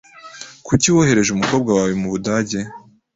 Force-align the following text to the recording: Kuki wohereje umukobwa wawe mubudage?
Kuki 0.67 0.87
wohereje 0.95 1.29
umukobwa 1.33 1.69
wawe 1.77 1.93
mubudage? 2.01 2.59